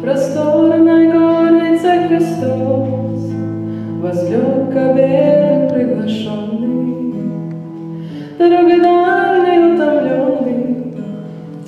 [0.00, 3.20] просторной горнице Христос
[4.00, 7.14] Возлег к обеду приглашенный,
[8.38, 10.76] Трогательный, утомленный,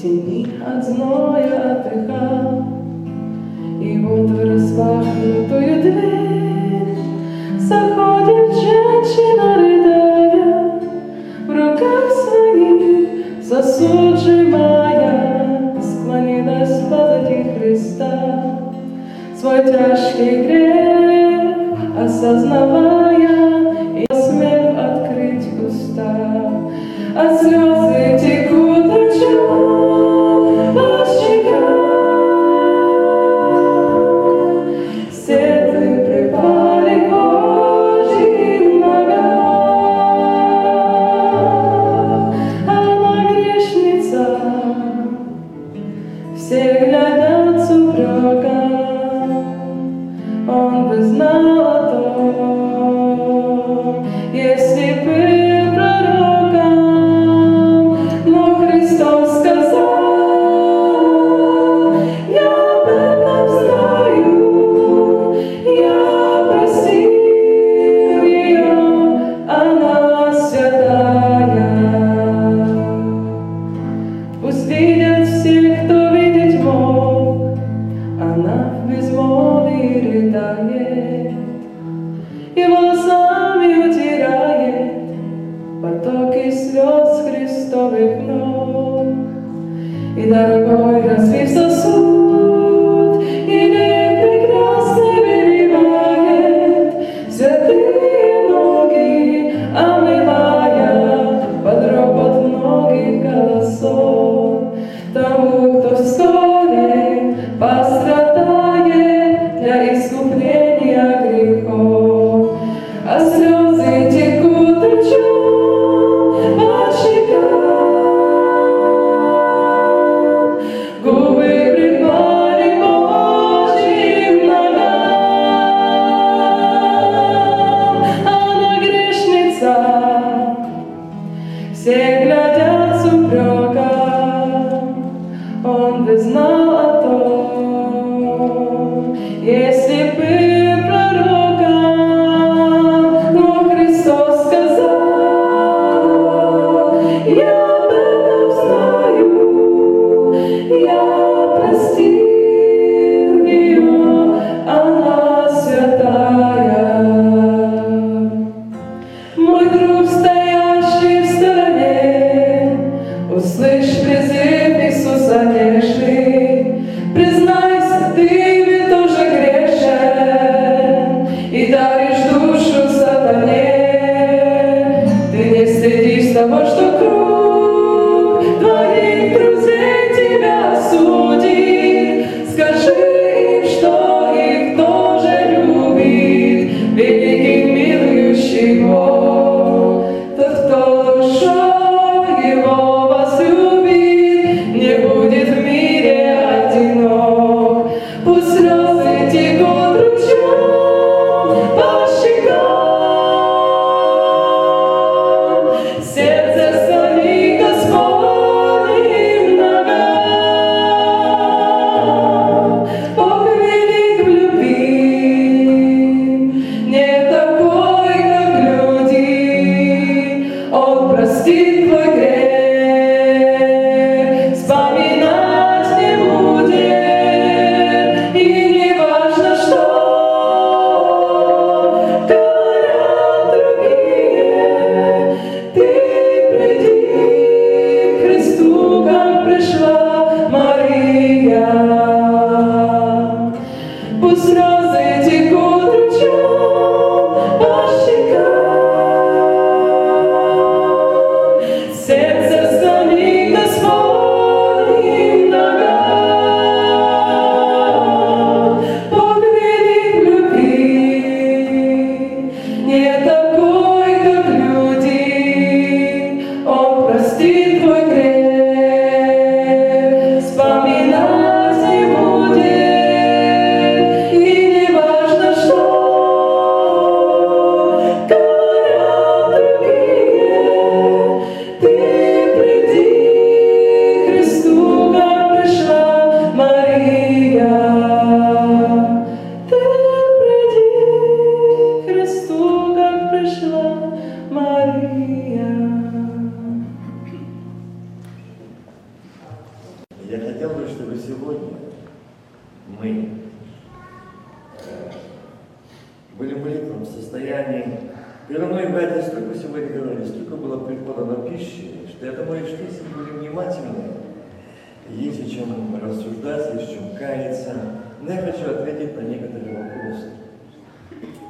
[0.01, 2.65] Тени от зноя отдыхал,
[3.83, 5.42] И вот в распахнутых
[19.73, 23.02] страшный грех осознавать.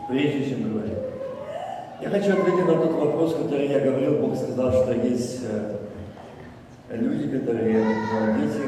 [0.09, 0.99] Прежде чем говорить.
[2.01, 4.19] Я хочу ответить на тот вопрос, который я говорил.
[4.19, 7.85] Бог сказал, что есть э, люди, которые,
[8.39, 8.63] дети,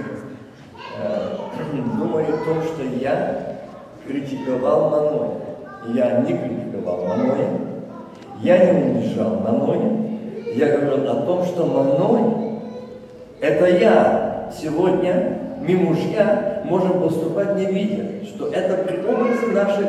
[1.99, 3.59] думают о том, что я
[4.07, 5.95] критиковал Маной.
[5.95, 7.47] Я не критиковал Маной,
[8.41, 10.05] я не унижал Маной.
[10.55, 12.53] Я говорил о том, что Маной–
[13.41, 19.87] это я сегодня, мы мужья, можем поступать не видя, что это образы наших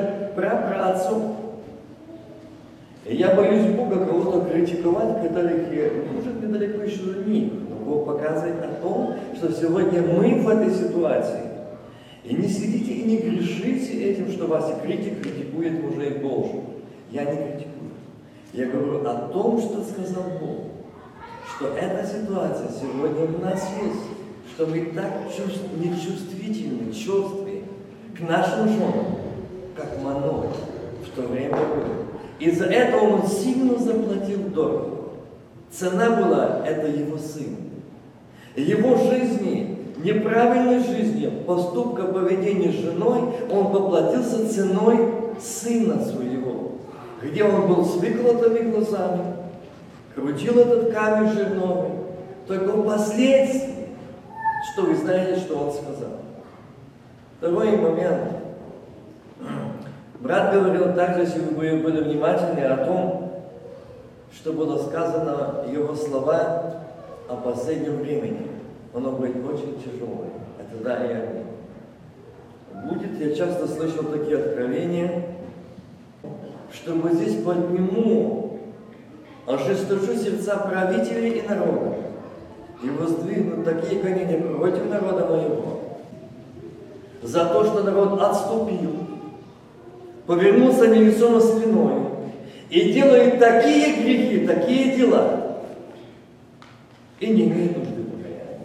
[3.06, 5.72] И я боюсь Бога кого-то критиковать, которых,
[6.12, 7.54] может, недалеко еще до них.
[7.86, 11.42] Бог показывает о том, что сегодня мы в этой ситуации.
[12.24, 16.62] И не сидите и не грешите этим, что вас и критик критикует уже и должен.
[17.12, 17.92] Я не критикую.
[18.54, 20.72] Я говорю о том, что сказал Бог.
[21.56, 24.02] Что эта ситуация сегодня у нас есть.
[24.56, 27.62] Что мы так чувств, нечувствительны, чувствы
[28.18, 29.25] к нашим женам,
[29.76, 30.50] как Маной
[31.04, 32.06] в то время было.
[32.40, 34.98] Из-за этого он сильно заплатил дорого.
[35.72, 37.66] Цена была, это его сын
[38.62, 46.74] его жизни, неправильной жизни, поступка, поведения с женой, он поплатился ценой сына своего,
[47.22, 49.36] где он был с выколотыми глазами,
[50.14, 51.92] крутил этот камень жирновый,
[52.48, 53.90] только впоследствии,
[54.74, 56.20] что вы знаете, что он сказал.
[57.38, 58.45] Второй момент.
[60.20, 63.32] Брат говорил также, если вы были внимательны, о том,
[64.32, 66.82] что было сказано, его слова
[67.28, 68.48] о последнем времени.
[68.94, 70.30] Оно будет очень тяжелое.
[70.60, 71.46] Это да и аминь.
[72.88, 75.24] Будет, я часто слышал такие откровения,
[76.72, 78.60] что мы здесь подниму,
[79.48, 81.96] ожесточу сердца правителей и народа,
[82.84, 85.80] и воздвигну такие гонения против народа моего,
[87.22, 89.05] за то, что народ отступил,
[90.26, 91.94] повернулся невесомо спиной
[92.70, 95.60] и делает такие грехи, такие дела,
[97.20, 98.60] и не имеет нужды покаяния.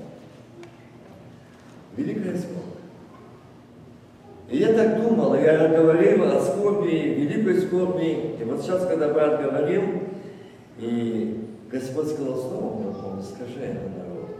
[1.96, 2.60] Великая скорбь.
[4.48, 8.36] И я так думал, я говорил о скорби, великой скорби.
[8.40, 9.82] И вот сейчас, когда брат говорил,
[10.78, 14.30] и Господь сказал помню, скажи это народ.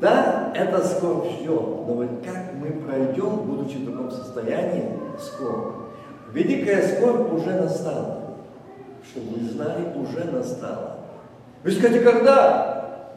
[0.00, 5.89] Да, это скорбь ждет, но вот как мы пройдем, будучи в таком состоянии, скорбь.
[6.32, 8.36] Великая скорбь уже настала.
[9.04, 10.98] Чтобы вы знали, уже настала.
[11.64, 13.10] Вы скажете, когда?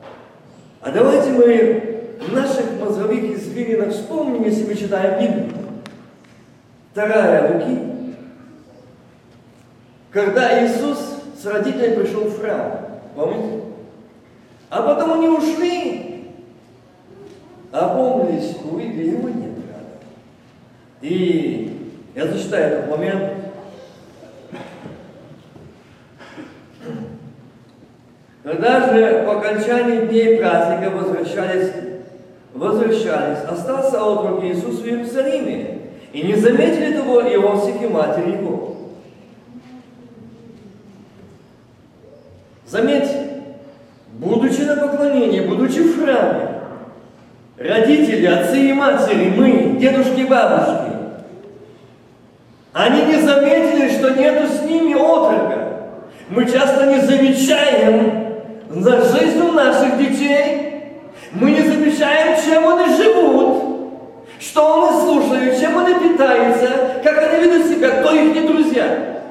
[0.82, 1.94] А давайте мы
[2.32, 5.54] наших мозговых извилинах вспомним, если мы читаем Библию.
[6.92, 7.80] Вторая Луки.
[10.12, 11.00] Когда Иисус
[11.42, 12.80] с родителями пришел в храм.
[13.16, 13.64] Помните?
[14.70, 16.32] А потом они ушли,
[17.72, 19.52] опомнились, увидели, его нет.
[21.02, 21.83] И
[22.16, 23.32] я зачитаю этот момент.
[28.44, 31.72] Когда же по окончании дней праздника возвращались,
[32.54, 35.80] возвращались, остался отрок Иисус в Иерусалиме,
[36.12, 38.76] и не заметили того Иосиф и матери его.
[42.68, 43.44] Заметьте,
[44.14, 46.60] будучи на поклонении, будучи в храме,
[47.58, 50.93] родители, отцы и матери, мы, дедушки и бабушки,
[52.74, 55.84] они не заметили, что нету с ними отрока.
[56.30, 58.24] Мы часто не замечаем,
[58.70, 61.02] за жизнью наших детей.
[61.32, 63.64] Мы не замечаем, чем они живут,
[64.40, 69.22] что они слушают, чем они питаются, как они ведут себя, кто их не друзья.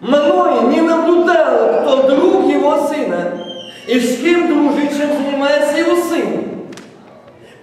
[0.00, 3.38] Маной не наблюдал, кто друг его сына,
[3.86, 6.44] и с кем дружит, чем занимается его сын.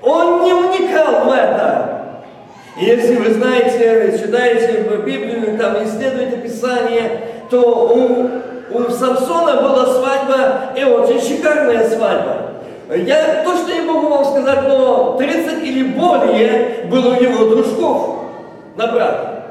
[0.02, 2.00] Он не вникал в это.
[2.78, 10.84] Если вы знаете, читаете Библию, там исследуете Писание, то у у Самсона была свадьба, и
[10.84, 12.51] очень шикарная свадьба.
[12.96, 18.20] Я точно не могу вам сказать, но 30 или более было у него дружков
[18.75, 19.44] на брата.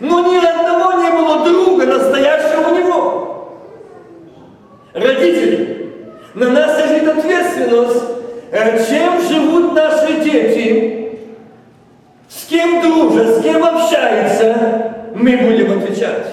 [0.00, 3.58] Но ни одного не было друга настоящего у него.
[4.94, 5.92] Родители,
[6.34, 8.04] на нас лежит ответственность,
[8.50, 11.07] э, чем живут наши дети,
[12.48, 16.26] кем дружат, с кем общаются, мы будем отвечать.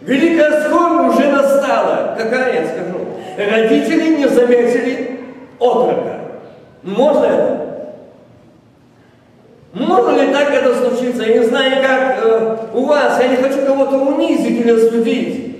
[0.00, 2.14] Великая скорбь уже настала.
[2.18, 2.98] Какая, я скажу?
[3.38, 5.20] Родители не заметили,
[5.58, 6.20] отрока.
[6.82, 7.64] Можно это?
[9.72, 11.24] Можно ли так это случиться?
[11.24, 13.20] Я не знаю, как э, у вас.
[13.20, 15.56] Я не хочу кого-то унизить или осудить.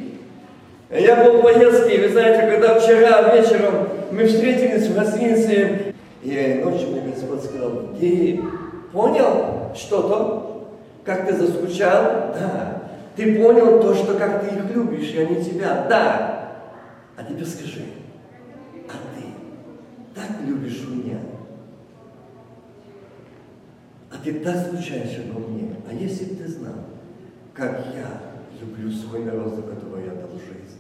[0.91, 6.89] Я был в поездке, вы знаете, когда вчера вечером мы встретились в гостинице, и ночью
[6.91, 8.41] мне Господь сказал, ты
[8.95, 10.71] понял что-то?
[11.05, 12.33] Как ты заскучал?
[12.33, 12.83] Да.
[13.17, 15.87] Ты понял то, что как ты их любишь, и они тебя?
[15.89, 16.63] Да.
[17.17, 17.85] А теперь скажи,
[18.89, 19.25] а ты
[20.15, 21.19] так любишь меня?
[24.11, 25.77] А ты так скучаешь обо мне?
[25.89, 26.75] А если бы ты знал,
[27.53, 28.07] как я
[28.61, 30.79] люблю свой народ, за которого я дал жизнь?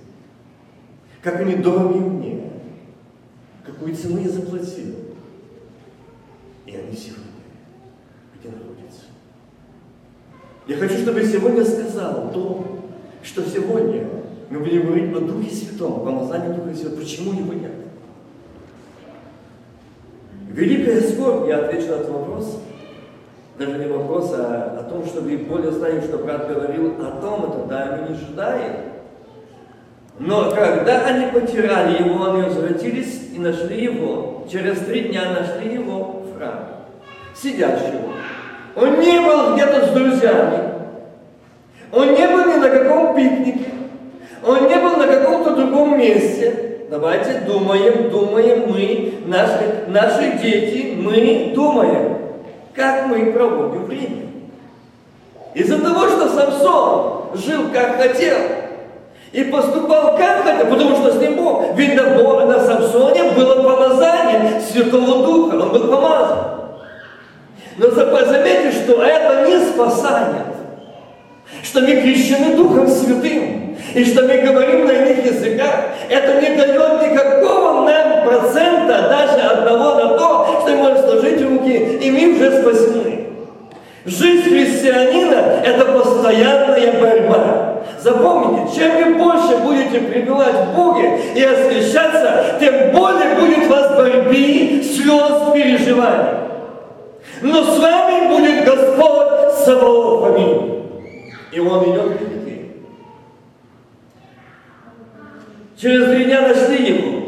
[1.20, 2.50] Как они дороги мне?
[3.64, 4.94] Какую цену я заплатил?
[6.66, 7.33] И они сегодня
[8.48, 9.02] находятся?
[10.66, 12.80] Я хочу, чтобы сегодня сказал то,
[13.22, 14.06] что сегодня
[14.50, 17.00] мы будем говорить о Духе Святом, помазании Духа Святого.
[17.00, 17.72] Почему его нет?
[20.48, 22.60] Великая скорбь, я отвечу на этот вопрос,
[23.58, 27.66] даже не вопрос, а о том, чтобы более знали, что брат говорил о том, это
[27.68, 28.72] да, мы не ожидаем.
[30.18, 34.46] Но когда они потеряли его, они возвратились и нашли его.
[34.50, 36.66] Через три дня нашли его в храме,
[37.34, 38.13] сидящего.
[38.76, 40.58] Он не был где-то с друзьями.
[41.92, 43.70] Он не был ни на каком пикнике.
[44.46, 46.86] Он не был на каком-то другом месте.
[46.90, 52.18] Давайте думаем, думаем мы, наши, наши дети, мы думаем,
[52.74, 54.26] как мы проводим время.
[55.54, 58.36] Из-за того, что Самсон жил как хотел,
[59.32, 61.74] и поступал как хотел, потому что с ним Бог.
[61.74, 66.63] Ведь на, на Самсоне было помазание Святого Духа, он был помазан.
[67.76, 70.44] Но заметьте, что это не спасание,
[71.62, 77.02] что мы крещены Духом Святым, и что мы говорим на иных языках, это не дает
[77.02, 82.60] никакого нам процента, даже одного на то, что мы можем сложить руки, и мы уже
[82.60, 83.26] спасены.
[84.04, 87.82] Жизнь христианина– это постоянная борьба.
[88.00, 94.82] Запомните, чем вы больше будете пребывать в Боге и освящаться, тем более будет вас борьбы,
[94.84, 96.43] слез, переживаний.
[97.44, 100.38] Но с вами будет Господь Саваоф.
[101.52, 102.70] И Он идет впереди.
[105.76, 107.22] Через три дня нашли Его.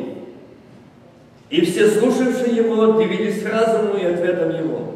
[1.50, 4.94] И все слушавшие Его дивились разуму и ответом Его.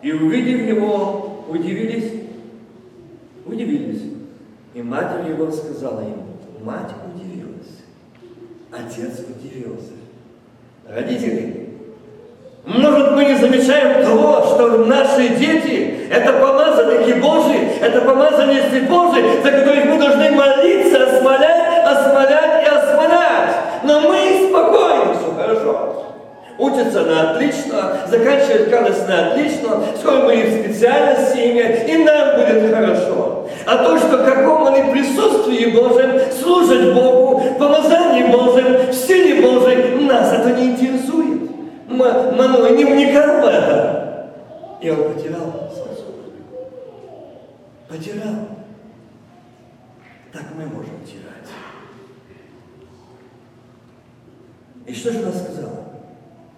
[0.00, 2.10] И увидев Его, удивились,
[3.44, 4.02] удивились.
[4.72, 6.24] И матерь его сказала ему,
[6.64, 7.82] мать удивилась,
[8.70, 9.92] отец удивился.
[10.86, 11.67] Родители,
[12.68, 19.50] может мы не замечаем того, что наши дети– это помазанники Божьи, это помазанницы Божьи, за
[19.50, 23.56] которых мы должны молиться, осмолять, осмолять и осмолять.
[23.84, 25.94] Но мы спокойны, все хорошо
[26.58, 32.74] учатся на отлично, заканчивают кажется на отлично, скоро мы в специальности имеем, и нам будет
[32.74, 33.46] хорошо.
[33.64, 40.04] А то, что в каком они присутствии Божьем, служат Богу, помазании Божьем, в силе Божьей,
[40.04, 41.37] нас это не интересует.
[41.88, 44.32] Маной не вникал в это.
[44.80, 46.32] И он потерял Самсона.
[47.88, 48.48] Потерял.
[50.32, 51.48] Так мы можем терять.
[54.86, 55.84] И что же она сказала?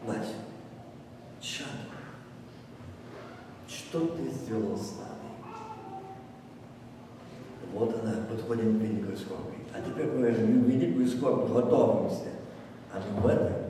[0.07, 0.29] Мать,
[1.41, 1.69] чадо,
[3.69, 5.11] что ты сделал с нами?
[7.73, 9.57] Вот она, подходим к великой скорби.
[9.73, 12.31] А теперь мы великую скорбь готовимся.
[12.93, 13.70] А мы в этом,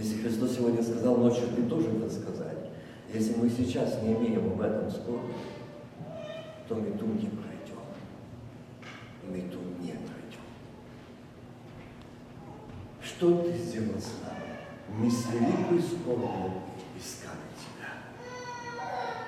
[0.00, 2.58] если Христос сегодня сказал, ночью ты тоже это сказать.
[3.12, 5.34] Если мы сейчас не имеем в этом скорби,
[6.68, 7.80] то мы тут не пройдем.
[9.28, 10.44] Мы тут не пройдем.
[13.02, 14.40] Что ты сделал с нами?
[14.96, 16.52] мы с великой скорбью
[16.98, 17.88] искали Тебя.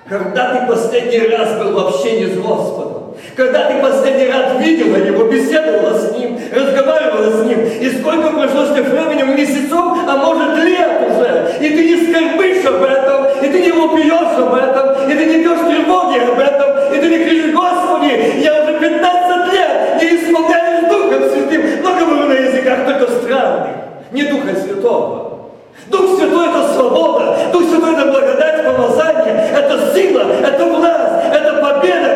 [0.07, 3.02] Когда ты последний раз был в общении с Господом?
[3.35, 7.59] Когда ты последний раз видела Его, беседовала с Ним, разговаривала с Ним?
[7.65, 11.57] И сколько прошло с тех временем, месяцев, а может лет уже?
[11.59, 15.37] И ты не скорбишь об этом, и ты не вопиешь об этом, и ты не
[15.43, 20.89] бьешь тревоги об этом, и ты не кричишь, Господи, я уже 15 лет не исполняюсь
[20.89, 23.75] Духом Святым, но говорю на языках только странных,
[24.11, 25.39] не Духа Святого.
[25.87, 32.12] Дух Святой– это свобода, Дух Святой– это благодать, помазание, это сила, это власть, это победа.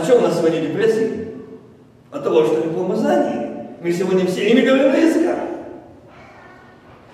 [0.00, 1.28] А что у нас сегодня депрессии?
[2.10, 3.66] От того, что не помазание.
[3.82, 5.36] Мы сегодня все ими говорим на языках.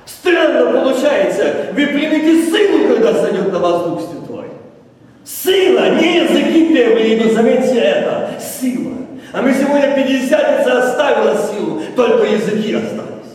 [0.05, 4.47] Странно получается, вы примете силу, когда сойдет на вас Дух Святой.
[5.25, 8.93] Сила, не языки первые, но заметьте это, сила.
[9.33, 11.83] А мы сегодня Пятидесятница оставила силу.
[11.97, 13.35] только языки остались,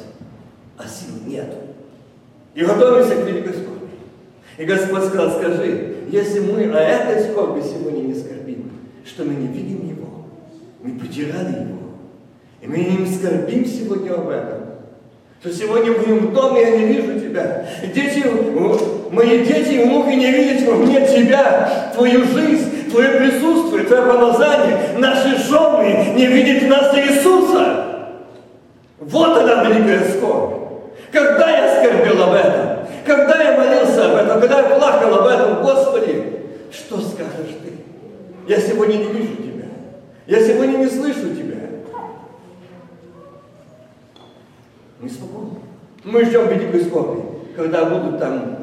[0.77, 1.53] а сил нет.
[2.55, 3.89] И готовимся к великой скорби.
[4.57, 8.40] И Господь сказал, скажи, если мы о этой скорби сегодня не скорбим,
[9.05, 10.25] что мы не видим Его,
[10.81, 11.79] мы потеряли Его,
[12.61, 14.61] и мы не скорбим сегодня об этом,
[15.41, 17.67] что сегодня в моем доме я не вижу тебя.
[17.93, 18.23] Дети,
[19.11, 24.77] мои дети внуки не видят во мне тебя, твою жизнь, твое присутствие, твое помазание.
[24.99, 27.87] Наши жены не видят в нас Иисуса.
[28.99, 30.61] Вот она великая скорбь.
[31.11, 32.87] Когда я скорбил об этом?
[33.05, 34.39] Когда я молился об этом?
[34.39, 35.63] Когда я плакал об этом?
[35.63, 36.23] Господи,
[36.71, 37.71] что скажешь ты?
[38.47, 39.65] Я сегодня не вижу тебя.
[40.27, 41.57] Я сегодня не слышу тебя.
[44.99, 45.59] Мы спокойны.
[46.03, 47.21] Мы ждем великой скорби,
[47.55, 48.60] когда будут там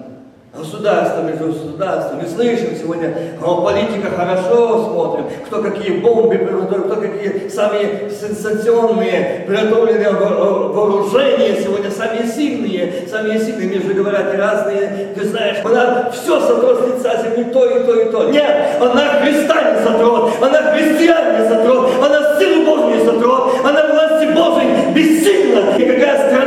[0.57, 2.21] Государство между государством.
[2.23, 3.15] Мы слышим сегодня,
[3.45, 11.91] о, политика хорошо смотрим, кто какие бомбы приготовил, кто какие самые сенсационные приготовленные вооружения сегодня,
[11.91, 17.53] самые сильные, самые сильные, же говорят, разные, ты знаешь, она все сотрет с лица земли,
[17.53, 18.31] то и то и то.
[18.31, 23.87] Нет, она Христа не сотрет, она христиан не сотрет, она силу Божью не сотрет, она
[23.87, 25.77] власти Божьей бессильна.
[25.79, 26.38] Никакая страна,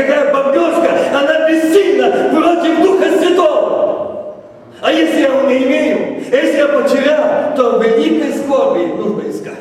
[0.00, 4.36] никакая бомбежка, она бессильна против Духа Святого.
[4.80, 9.56] А если я его не имею, если я потерял, то в великой скорби нужно искать.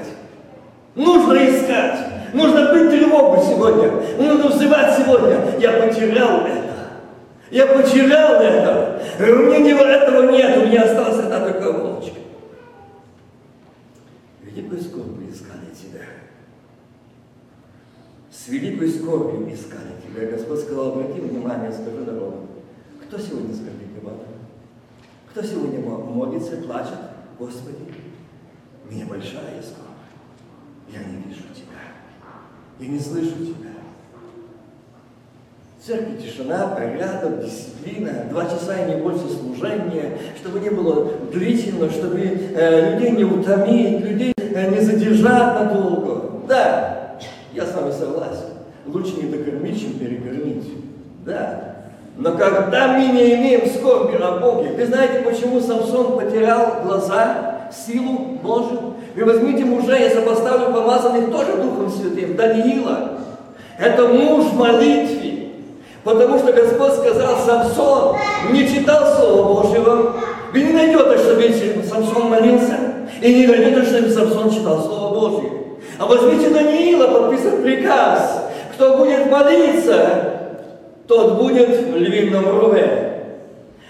[0.96, 2.00] Нужно искать.
[2.34, 3.92] Нужно быть тревогу сегодня.
[4.18, 5.40] Нужно взывать сегодня.
[5.60, 6.70] Я потерял это.
[7.52, 9.02] Я потерял это.
[9.20, 10.58] У меня этого нет.
[10.58, 12.20] У меня осталась одна только волочка.
[14.44, 16.06] Великой скорбью искали тебя.
[18.40, 20.32] С великой скорбью искали тебя.
[20.32, 22.48] Господь сказал, обрати внимание, скажи народу.
[23.04, 24.14] Кто сегодня скорбит об?
[25.32, 27.00] Кто сегодня молится, плачет?
[27.38, 27.76] Господи,
[28.90, 29.90] мне большая скорбь.
[30.90, 31.82] Я не вижу Тебя.
[32.80, 33.72] Я не слышу Тебя.
[35.78, 41.90] В церкви тишина, порядок, дисциплина, два часа и не больше служения, чтобы не было длительно,
[41.90, 46.46] чтобы э, людей не утомить, людей э, не задержать надолго.
[46.48, 46.99] Да,
[47.60, 48.46] я с вами согласен.
[48.88, 50.66] Лучше не докормить, чем перекормить.
[51.26, 51.76] Да,
[52.18, 58.40] но когда мы не имеем скорби о Боге, вы знаете, почему Самсон потерял глаза, силу
[58.42, 58.94] Божию?
[59.16, 63.20] Вы возьмите мужа, я сопоставлю помазанных тоже Духом Святым, Даниила.
[63.78, 65.50] Это муж молитвы.
[66.04, 68.16] Потому что Господь сказал, Самсон
[68.52, 70.16] не читал Слова Божьего.
[70.54, 72.78] Вы не найдете, чтобы Самсон молился,
[73.22, 75.59] и не найдете, чтобы Самсон читал Слово Божье.
[76.00, 80.64] А возьмите Даниила, подписан приказ, кто будет молиться,
[81.08, 83.26] тот будет в львином рве.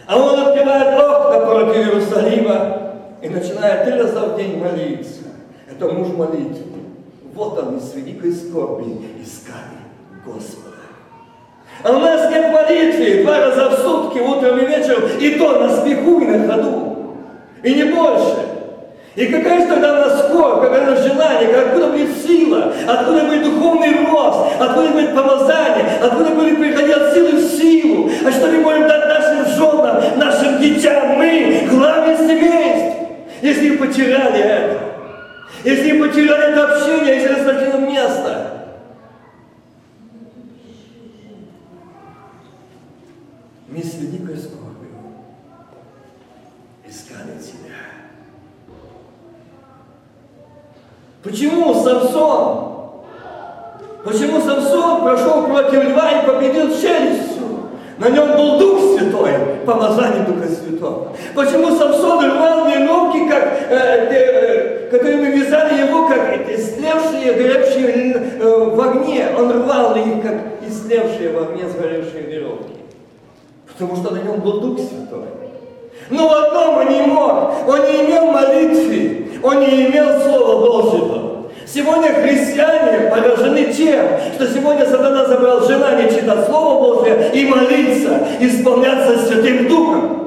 [0.07, 5.21] А он открывает окна против Иерусалима и начинает три раза в день молиться.
[5.69, 6.63] Это муж молитвы.
[7.35, 8.85] Вот он из великой скорби
[9.21, 9.77] искали
[10.25, 10.77] Господа.
[11.83, 15.69] А у нас нет молитвы два раза в сутки, утром и вечером, и то на
[15.75, 16.97] смеху и на ходу.
[17.61, 18.48] И не больше.
[19.19, 23.43] И какая же тогда у нас скорбь, какое нас желание, откуда будет сила, откуда будет
[23.43, 28.60] духовный рост, откуда будет помазание, откуда будет приходить от силы в силу, а что мы
[28.60, 32.97] можем дать нашим женам, нашим детям, мы, главе семейств,
[33.41, 34.79] если мы потеряли это,
[35.65, 38.45] если мы потеряли это общение, если растратили место.
[43.67, 44.95] Мы с великой скорбью
[46.88, 47.98] искали тебя.
[51.23, 52.69] Почему Самсон?
[54.05, 57.39] Почему Самсон прошел против льва и победил челюстью?
[57.97, 59.34] На нем был Дух Святой,
[59.65, 61.10] помазание Духа Святого.
[61.36, 68.79] Почему Самсон рвал веревки, как, э, э, которые вязали его, как истлевшие, горевшие э, в
[68.79, 69.27] огне.
[69.38, 72.75] Он рвал их, как истлевшие в огне сгоревшие веревки.
[73.67, 75.25] Потому что на нем был Дух Святой.
[76.10, 77.67] Но в одном он не мог.
[77.67, 79.18] Он не имел молитвы.
[79.41, 81.30] Он не имел Слова Божьего.
[81.65, 89.19] Сегодня христиане поражены тем, что сегодня сатана забрал желание читать Слово Божье и молиться, исполняться
[89.19, 90.19] Святым Духом.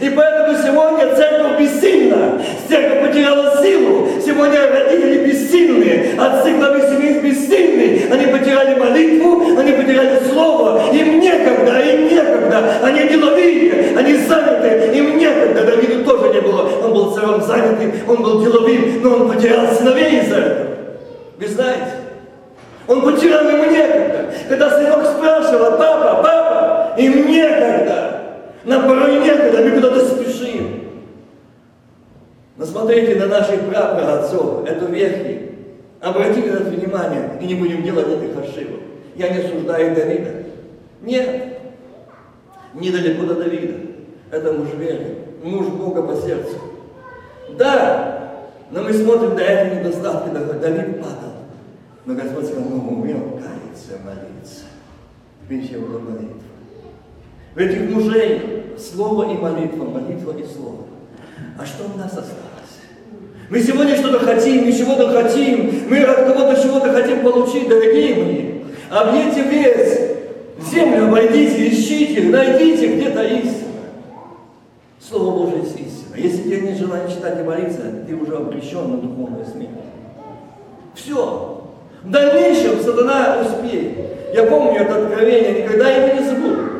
[0.00, 2.40] И поэтому сегодня церковь бессильна.
[2.68, 4.08] Церковь потеряла силу.
[4.24, 6.14] Сегодня родители бессильные.
[6.18, 8.10] Отцы главы семей бессильны.
[8.10, 10.90] Они потеряли молитву, они потеряли слово.
[10.92, 12.78] Им некогда, им некогда.
[12.82, 14.96] Они деловые, они заняты.
[14.96, 15.64] Им некогда.
[15.64, 16.68] Давиду тоже не было.
[16.84, 20.70] Он был царем занятым, он был деловым, но он потерял сыновей из-за этого.
[21.38, 21.92] Вы знаете?
[22.86, 24.32] Он потерял ему некогда.
[24.48, 28.20] Когда сынок спрашивал, папа, папа, им некогда.
[28.64, 30.90] Нам порой некогда, мы куда-то спешим.
[32.56, 35.50] Но смотрите на наших прапоротцов, это ветхий,
[36.00, 38.80] Обратите на это внимание и не будем делать этих ошибок.
[39.16, 40.30] Я не осуждаю Давида.
[41.02, 41.58] Нет.
[42.72, 43.74] Недалеко до Давида.
[44.30, 46.56] Это муж веры, муж Бога по сердцу.
[47.58, 48.30] Да,
[48.70, 51.30] но мы смотрим на эти недостатки, Давид падал.
[52.06, 54.64] Но Господь сказал, ну, умел каяться, молиться.
[55.48, 56.40] Ведь была молитва.
[57.54, 60.86] В этих мужей слово и молитва, молитва и слово.
[61.58, 62.50] А что у нас осталось?
[63.50, 68.50] Мы сегодня что-то хотим, мы чего-то хотим, мы от кого-то чего-то хотим получить, дорогие мои.
[68.88, 73.72] Объедьте весь землю, обойдите, ищите, найдите где-то истину.
[75.00, 76.16] Слово Божие есть истина.
[76.16, 79.70] Если тебе нет желания читать и молиться, ты уже обречен на духовную смерть.
[80.94, 81.64] Все.
[82.04, 83.98] В дальнейшем сатана успеет.
[84.32, 86.70] Я помню это откровение, никогда его не забуду.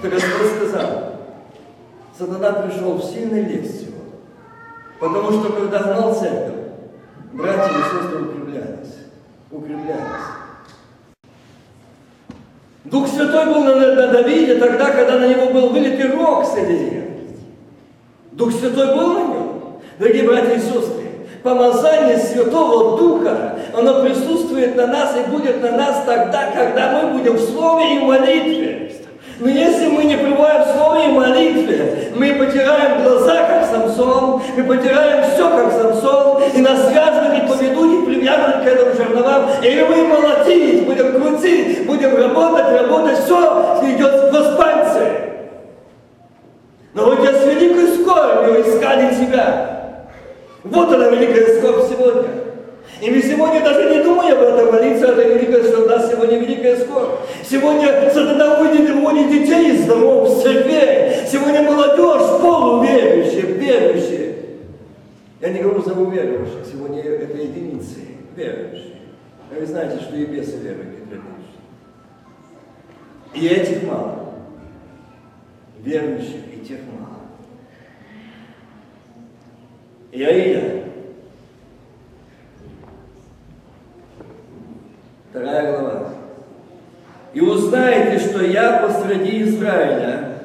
[0.00, 1.14] Так Господь сказал,
[2.16, 3.94] сатана пришел в сильной лестью,
[5.00, 6.54] потому что когда гнал церковь,
[7.32, 8.94] братья и сестры укреплялись,
[9.50, 10.38] укреплялись.
[12.84, 16.54] Дух Святой был на, на Давиде тогда, когда на него был вылитый рог с
[18.32, 19.62] Дух Святой был на нем.
[19.98, 26.04] Дорогие братья и сестры, помазание Святого Духа, оно присутствует на нас и будет на нас
[26.06, 28.87] тогда, когда мы будем в Слове и молитве.
[29.40, 34.64] Но если мы не пребываем в Слове и молитве, мы потеряем глаза, как Самсон, мы
[34.64, 39.86] потеряем все, как Самсон, и нас связывают и поведут, и привязывают к этому жерновам, и
[39.88, 45.12] мы молотить, будем крутить, будем работать, работать, все идет в воспальце.
[46.94, 50.04] Но вот я с великой скорбью искали тебя.
[50.64, 52.47] Вот она великая скорбь сегодня.
[53.00, 57.20] И мы сегодня даже не думаем об этом молиться, это у нас сегодня великая скорбь.
[57.48, 61.26] Сегодня сатана выводит, выводит детей из домов, с церквей.
[61.30, 64.34] Сегодня молодежь полуверующая, верующая.
[65.40, 68.00] Я не говорю за уверующих, сегодня это единицы,
[68.34, 68.96] верующие.
[69.50, 70.98] А вы знаете, что и бесы веруют
[73.34, 74.34] и И этих мало.
[75.78, 77.18] Верующих и тех мало.
[80.10, 80.87] И Аида,
[85.38, 86.08] Вторая глава.
[87.32, 90.40] «И узнаете, что я посреди Израиля,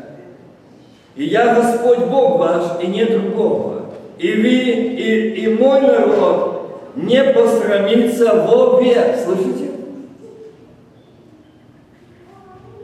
[1.15, 3.85] и я Господь Бог ваш, и нет другого.
[4.19, 9.15] И вы, и, и мой народ не посрамится вовек».
[9.25, 9.71] Слышите?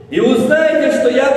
[0.09, 0.78] И узнаете,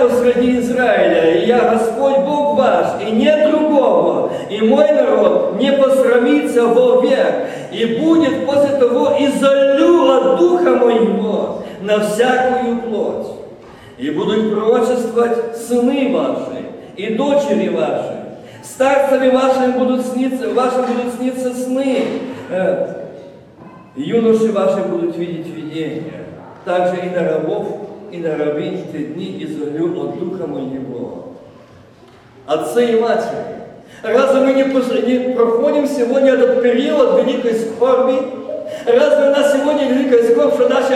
[0.03, 5.57] что я посреди Израиля, и я Господь Бог ваш, и нет другого, и мой народ
[5.61, 13.27] не посрамится вовек, и будет после того изолю от Духа Моего на всякую плоть.
[13.99, 16.65] И будут пророчествовать сыны ваши
[16.97, 18.19] и дочери ваши.
[18.63, 21.99] Старцами вашим будут сниться, вашим будут сниться сны.
[22.51, 22.95] Э,
[23.95, 26.25] юноши ваши будут видеть видения.
[26.65, 31.29] Также и на рабов и на рабынь те дни изолю от Духа Моего.
[32.47, 33.57] Отцы и матери,
[34.03, 38.19] разве мы не, не проходим сегодня этот период великой скорби?
[38.85, 40.93] Разве у нас сегодня великая скорбь, что наши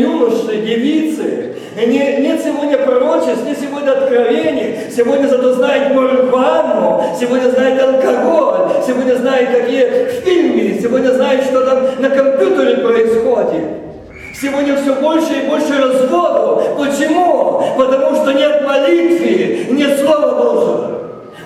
[0.00, 7.82] юноши, девицы, не, нет сегодня пророчеств, нет сегодня откровений, сегодня зато знает марихуану, сегодня знает
[7.82, 13.91] алкоголь, сегодня знает, какие фильмы, сегодня знает, что там на компьютере происходит.
[14.42, 16.74] Сегодня все больше и больше разводу.
[16.76, 17.62] Почему?
[17.78, 20.98] Потому что нет молитвы, нет Слова Божьего.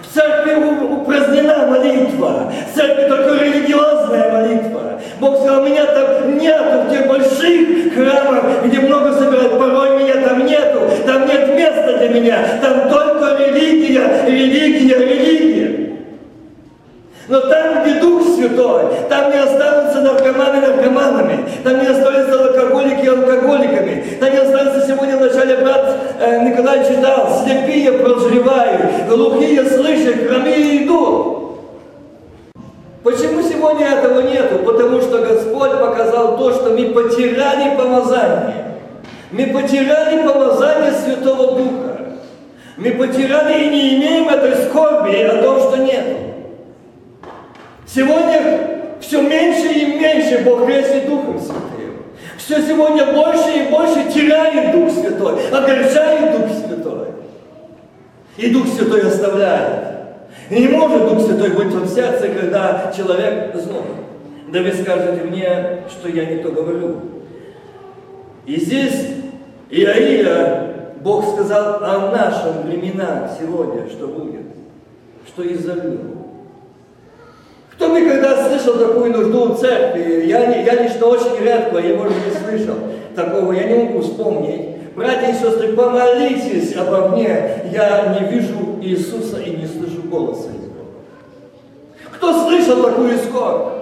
[0.03, 2.51] В церкви упразднена молитва.
[2.73, 4.81] В церкви только религиозная молитва.
[5.21, 9.59] Бог сказал, меня там нету в тех больших храмах, где много собирают.
[9.59, 10.81] Порой меня там нету.
[11.05, 12.39] Там нет места для меня.
[12.63, 15.97] Там только религия, религия, религия.
[17.29, 20.61] Но там, где Дух Святой, там не останутся наркоманы
[21.07, 26.87] наркоманами, там не останутся алкоголики алкоголиками, там не останутся сегодня в начале брат э, Николай
[26.87, 31.37] читал, слепые прозревают, глухие слышат, хромые идут.
[33.03, 34.59] Почему сегодня этого нету?
[34.65, 38.65] Потому что Господь показал то, что мы потеряли помазание.
[39.31, 41.99] Мы потеряли помазание Святого Духа.
[42.77, 46.17] Мы потеряли и не имеем этой скорби о том, что нету.
[47.87, 48.76] Сегодня
[49.07, 51.97] все меньше и меньше Бог крестит Духом Святым.
[52.37, 57.09] Все сегодня больше и больше теряет Дух Святой, огорчает Дух Святой.
[58.37, 59.97] И Дух Святой оставляет.
[60.51, 63.83] И не может Дух Святой быть в сердце, когда человек злой.
[64.49, 66.97] Да вы скажете мне, что я не то говорю.
[68.45, 69.07] И здесь
[69.71, 74.47] Иаия, Бог сказал о нашем временах сегодня, что будет,
[75.27, 76.16] что изолью.
[77.87, 80.27] Кто никогда слышал такую нужду в церкви.
[80.27, 82.75] Я, я лично очень редко, я, может, не слышал
[83.15, 84.95] такого, я не могу вспомнить.
[84.97, 87.63] Братья и сестры, помолитесь обо мне.
[87.73, 90.91] Я не вижу Иисуса и не слышу голоса Бога.
[92.11, 93.75] Кто слышал такую скорбь?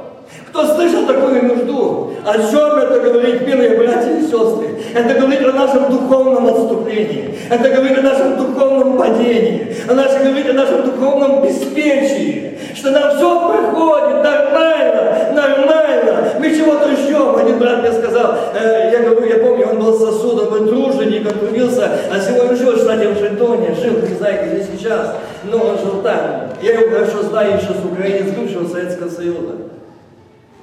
[0.48, 2.10] Кто слышал такую нужду?
[2.26, 4.68] О чем это говорит, милые братья и сестры?
[4.94, 7.34] Это говорит о нашем духовном отступлении.
[7.48, 9.74] Это говорит о нашем духовном падении.
[9.88, 12.53] О нашем, говорит о нашем духовном беспечии.
[12.74, 16.32] Что нам все проходит нормально, нормально.
[16.40, 17.36] Мы чего-то ждем.
[17.36, 21.38] Один брат мне сказал, э, я говорю, я помню, он был сосудом, был труженик, он
[21.38, 26.02] трудился, а сегодня в штате в Вашингтоне, жил, не знаю, где сейчас, но он жил
[26.02, 26.50] там.
[26.60, 29.54] Я его хорошо знаю еще с украинец бывшего Советского Союза.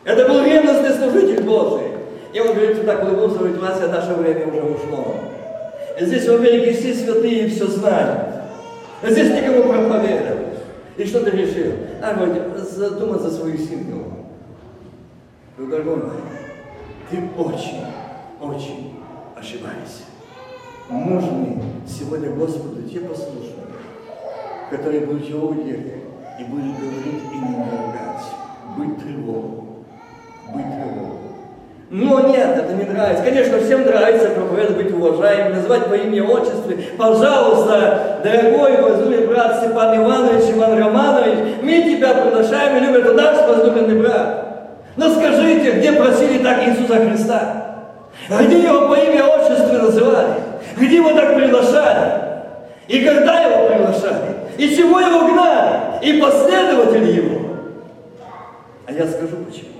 [0.03, 1.87] Это был ревностный служитель Божий.
[2.33, 5.15] И он говорит, так улыбнулся, говорит, Вася, наше время уже ушло.
[5.99, 8.19] Здесь в Америке все святые все знают.
[9.01, 10.40] А здесь никому проповедовать.
[11.01, 11.73] И что ты решил?
[12.03, 14.05] А, говорит, задумать за свою семью.
[15.57, 16.11] Ну, дорогой мой,
[17.09, 17.83] ты очень,
[18.39, 18.99] очень
[19.35, 20.03] ошибаешься.
[20.91, 23.65] Нужны сегодня Господу те послушные,
[24.69, 26.03] которые будут его удерживать
[26.39, 28.25] и будут говорить и не ругать,
[28.77, 29.63] быть тревогой,
[30.53, 31.30] быть тревогой.
[31.91, 33.21] Но нет, это не нравится.
[33.21, 36.71] Конечно, всем нравится проповедовать, быть уважаемым, называть по имени отчеству.
[36.97, 43.45] Пожалуйста, дорогой возлюбленный брат Степан Иванович, Иван Романович, мы тебя приглашаем и любим, это наш
[43.45, 44.41] возлюбленный брат.
[44.95, 47.65] Но скажите, где просили так Иисуса Христа?
[48.29, 50.35] Где его по имени отчеству называли?
[50.77, 52.21] Где его так приглашали?
[52.87, 54.37] И когда его приглашали?
[54.57, 56.01] И чего его гнали?
[56.01, 57.41] И последователи его?
[58.87, 59.70] А я скажу почему.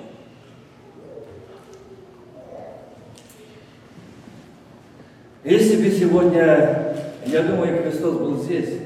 [5.44, 8.78] Если бы сегодня, я думаю, Христос был здесь,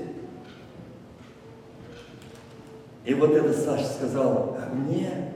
[3.03, 5.31] и вот этот Саша сказал, а мне,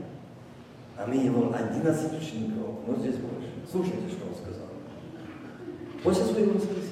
[0.97, 3.49] а мы его 11 учеников, но здесь больше.
[3.69, 4.67] Слушайте, что он сказал.
[6.03, 6.89] После своего воскресения.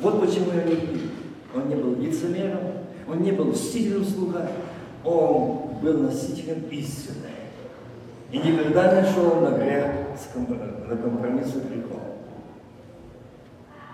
[0.00, 1.10] Вот почему я не любил.
[1.54, 2.60] Он не был лицемером,
[3.08, 4.50] он не был мстительным слуга,
[5.04, 7.26] он был носителем истины.
[8.30, 9.86] И никогда не шел на грех,
[10.88, 12.03] на компромисс с грехом.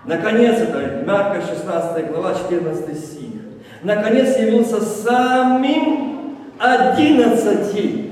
[0.05, 3.41] Наконец, это Марка 16 глава, 14 стих.
[3.83, 8.11] Наконец явился самим одиннадцати,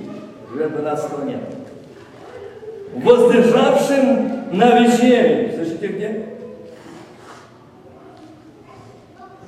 [0.53, 1.41] уже 12 нет,
[2.95, 5.53] воздержавшим на вечере.
[5.55, 6.25] Слышите где?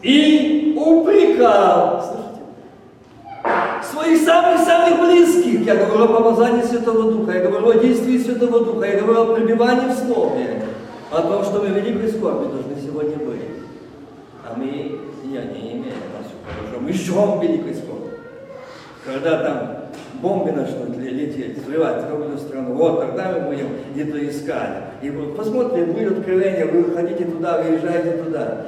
[0.03, 2.41] И упрекал, слышите,
[3.83, 5.65] своих самых-самых близких.
[5.65, 9.35] Я говорю о помазании Святого Духа, я говорю о действии Святого Духа, я говорю о
[9.35, 10.63] пребывании в Слове,
[11.11, 13.41] о том, что мы великой скорби должны сегодня быть.
[14.47, 16.79] А мы ее не имеем, у нас хорошо.
[16.81, 18.11] Мы ждем великой скорби.
[19.05, 19.77] Когда там
[20.21, 24.83] бомбы начнут ле- лететь, взрывать другую страну, вот тогда мы будем где-то искать.
[25.01, 28.65] И вот посмотрим, будет откровение, вы хотите туда, выезжаете туда.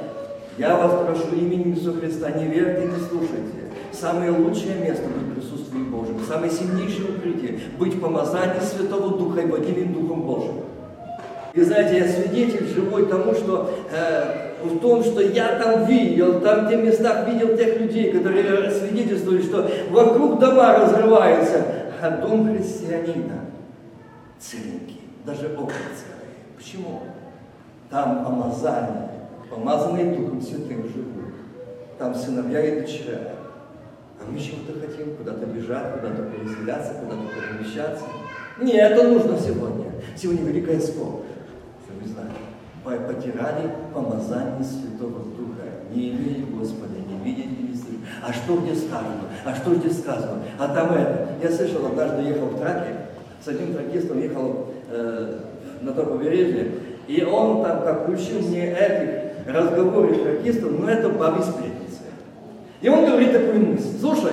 [0.58, 3.72] Я вас прошу именем Иисуса Христа, не верьте, не слушайте.
[3.92, 8.00] Самое лучшее место быть в присутствии Божьем, самое сильнейшее укрытие, быть в
[8.64, 10.54] Святого Духа и водимым Духом Божьим.
[11.54, 16.66] И знаете, я свидетель живой тому, что э, в том, что я там видел, там
[16.66, 21.64] в тех местах видел тех людей, которые свидетельствуют, что вокруг дома разрываются,
[22.02, 23.44] а дом христианина
[24.38, 26.34] целенький, даже окна целые.
[26.56, 27.02] Почему?
[27.88, 29.10] Там помазание,
[29.48, 31.34] помазанные Духом Святым живут.
[31.98, 33.34] Там сыновья и дочеря.
[34.20, 38.04] А мы чего-то хотим, куда-то бежать, куда-то переселяться, куда-то перемещаться.
[38.60, 39.92] Нет, это нужно сегодня.
[40.16, 41.24] Сегодня великая скорбь.
[42.84, 43.08] Что вы знаете.
[43.08, 45.64] По- Потеряли помазание Святого Духа.
[45.92, 47.74] Не имели Господа, не видели, не.
[48.26, 49.22] А что где сказано?
[49.44, 50.42] А что где сказано?
[50.58, 51.28] А там это.
[51.42, 52.96] Я слышал, однажды ехал в траке,
[53.42, 55.40] с одним тракистом ехал э,
[55.82, 56.72] на то побережье,
[57.06, 62.00] и он там как включил мне этих разговоры тракистов, но это бабы сплетницы.
[62.80, 64.32] И он говорит такую мысль, слушай,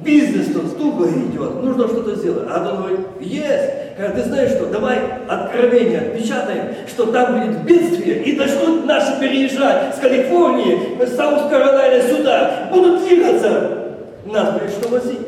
[0.00, 2.48] бизнес тут туго идет, нужно что-то сделать.
[2.50, 3.96] А он говорит, есть.
[3.96, 9.94] Говорит, ты знаешь что, давай откровение отпечатаем, что там будет бедствие, и начнут наши переезжать
[9.94, 13.70] с Калифорнии, с Саус-Каролайна сюда, будут двигаться.
[14.26, 15.20] Нас будет что возить.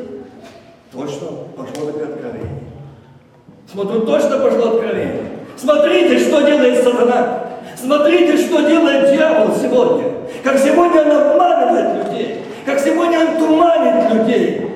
[0.91, 2.63] Точно пошло такое откровение.
[3.71, 5.23] Смотрю, точно пошло откровение.
[5.55, 7.43] Смотрите, что делает сатана.
[7.75, 10.11] Смотрите, что делает дьявол сегодня.
[10.43, 14.69] Как сегодня он обманывает людей как сегодня он туманит людей.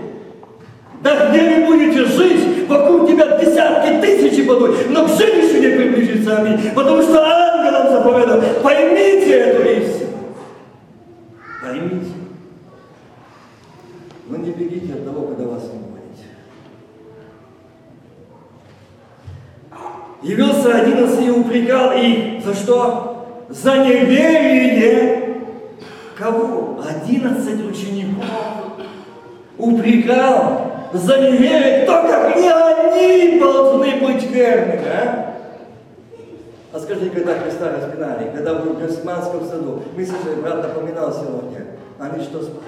[1.04, 6.38] Да где вы будете жить, вокруг тебя десятки тысячи будут, но к жилищу не приближится,
[6.38, 6.72] аминь.
[6.74, 10.10] Потому что ангелам заповедал, поймите эту истину.
[11.62, 12.12] Поймите.
[14.30, 15.92] Но не бегите от того, когда вас не будет.
[20.22, 22.42] Явился один из и упрекал их.
[22.46, 23.28] За что?
[23.50, 25.31] За неверие
[26.22, 26.80] Кого?
[26.88, 28.24] Одиннадцать учеников.
[29.58, 31.84] Упрекал за неверие.
[31.84, 35.36] Кто, как не они, должны быть верными, а?
[36.74, 41.66] А скажите, когда Христа распинали, когда в Гефсиманском саду, мы слышали, брат напоминал сегодня,
[42.00, 42.62] они что спали?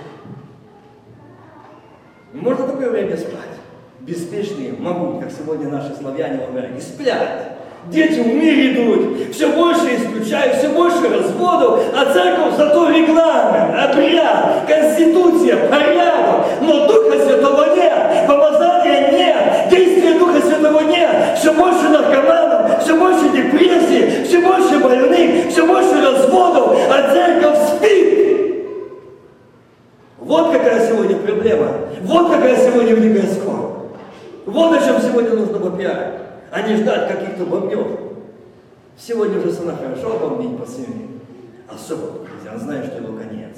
[2.34, 3.54] Можно такое время спать?
[4.00, 7.53] Беспечные могут, как сегодня наши славяне в Америке, сплят.
[7.88, 14.65] Дети в мир идут, все больше исключают, все больше разводов, а церковь зато регламент, обряд,
[14.65, 22.82] конституция, порядок, но Духа Святого нет, помазания нет, действия Духа Святого нет, все больше наркоманов,
[22.84, 28.65] все больше депрессии, все больше больных, все больше разводов, а церковь спит.
[30.19, 31.67] Вот какая сегодня проблема,
[32.04, 33.74] вот какая сегодня великая скорбь.
[34.46, 38.00] Вот о чем сегодня нужно попиарить а не ждать каких-то бомбеж.
[38.96, 41.08] Сегодня уже сына хорошо бомбить по семье.
[41.67, 43.58] Особо христиан знает, что его конец.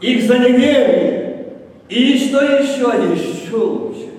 [0.00, 1.52] Их за неверие.
[1.88, 2.90] И что еще?
[3.14, 4.10] Еще лучше.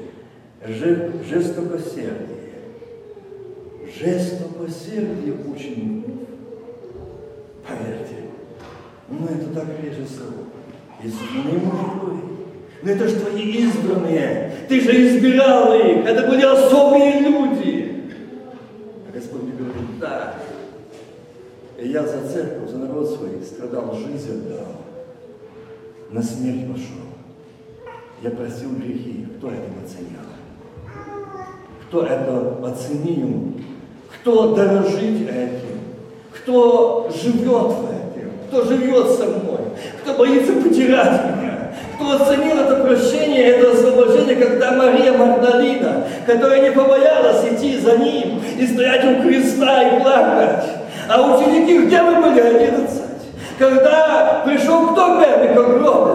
[0.65, 2.53] Жестокосердие.
[3.99, 6.13] Жестокосердие учеников.
[7.67, 8.29] Поверьте,
[9.09, 10.45] ну это так реже всего.
[11.03, 12.35] Если не может быть.
[12.85, 14.51] Но это же твои избранные.
[14.69, 16.05] Ты же избирал их.
[16.05, 18.11] Это были особые люди.
[19.07, 20.35] А Господь мне говорит, да.
[21.79, 24.67] И я за церковь, за народ свой страдал, жизнь отдал.
[26.11, 27.05] На смерть пошел.
[28.21, 29.27] Я просил грехи.
[29.37, 30.25] Кто это оценил?
[31.87, 33.53] Кто это оценил?
[34.13, 35.79] Кто дорожит этим?
[36.33, 38.31] Кто живет в этом?
[38.47, 39.59] Кто живет со мной?
[40.01, 41.45] Кто боится потерять меня?
[41.95, 48.41] кто оценил это прощение, это освобождение, когда Мария Магдалина, которая не побоялась идти за ним
[48.57, 50.65] и стоять у креста и плакать.
[51.07, 53.03] А ученики, где вы были, одиннадцать?
[53.57, 56.14] Когда пришел кто первый к гробу?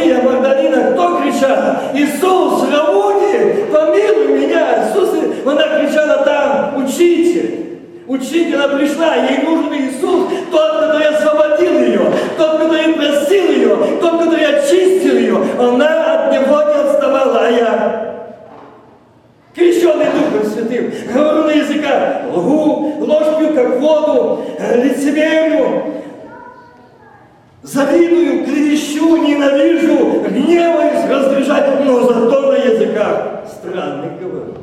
[0.00, 1.58] Мария Магдалина, кто кричал?
[1.92, 4.88] Иисус, Равуни, помилуй меня.
[4.88, 5.10] Иисус,
[5.44, 7.80] она кричала там, учитель.
[8.06, 14.24] Учитель, она пришла, ей нужен Иисус, тот, который освободил ее, тот, который простил ее, тот,
[14.24, 15.38] который очистил ее.
[15.58, 18.14] Она от него не отставала, а я
[19.54, 24.44] крещенный Духом Святым, говорю на языках, лгу, ложь пью, как воду,
[24.76, 25.84] лицемерю,
[27.62, 34.54] завидую, клевещу, ненавижу, гневаюсь, раздражаю, но зато на языках странный говорю.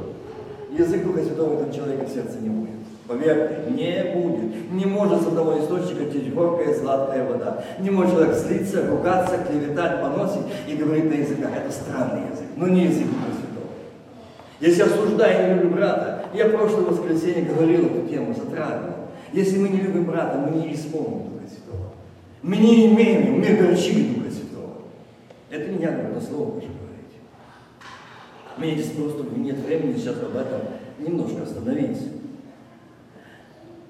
[0.72, 2.68] Язык Духа Святого в этом человеке в сердце не будет.
[3.08, 4.72] Поверьте, не будет.
[4.72, 7.64] Не может с одного источника течь горькая сладкая вода.
[7.80, 11.52] Не может человек злиться, ругаться, клеветать, поносить и говорить на языках.
[11.56, 13.72] Это странный язык, но не язык Духа Святого.
[14.60, 19.08] Если осуждаю и не люблю брата, я в прошлое воскресенье говорил эту тему, затрагивал.
[19.32, 21.94] Если мы не любим брата, мы не исполним Духа Святого.
[22.44, 24.27] Мы не имеем, мы горчили Духа.
[25.58, 27.18] Это не я говорю, это Слово Божье говорить.
[28.58, 30.62] Мне здесь просто нет времени сейчас об этом
[31.00, 32.04] немножко остановиться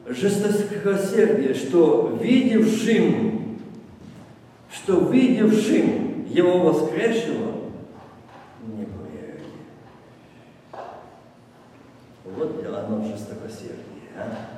[0.07, 3.59] жестокосердие, что видевшим,
[4.71, 7.55] что видевшим его воскресшего,
[8.63, 9.43] не поверили.
[12.23, 14.56] Вот оно жестокосердие, а?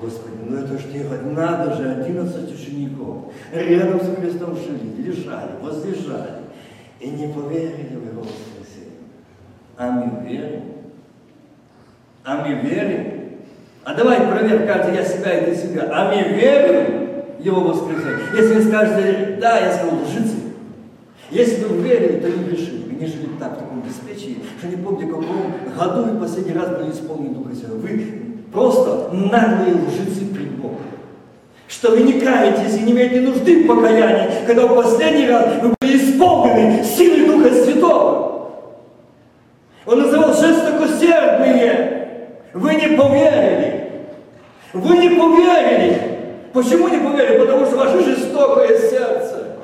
[0.00, 1.02] Господи, ну это ж не
[1.34, 6.42] надо же, 11 учеников рядом с Христом жили, лежали, возлежали
[7.00, 8.92] и не поверили в Его воскресенье.
[9.76, 10.62] А мы верим.
[12.24, 13.18] А мы верим,
[13.84, 15.88] а давай проверь каждый я себя и ты себя.
[15.90, 18.18] А мы верим в Его воскресенье.
[18.36, 20.36] Если вы скажете, да, я скажу, лжицы.
[21.30, 22.94] Если вы верили, то не грешили.
[22.94, 26.76] Не жили так, в таком беспечии, что не помню, в каком году вы последний раз
[26.76, 27.78] были исполнены Духа Святого.
[27.78, 28.17] Вы
[28.52, 30.78] просто наглые лжицы пред Богом.
[31.66, 35.74] Что вы не каетесь и не имеете нужды в покаянии, когда в последний раз вы
[35.80, 38.28] были исполнены силой Духа Святого.
[39.86, 42.08] Он называл жестокосердные.
[42.54, 43.90] Вы не поверили.
[44.72, 46.18] Вы не поверили.
[46.52, 47.38] Почему не поверили?
[47.38, 49.56] Потому что ваше жестокое сердце.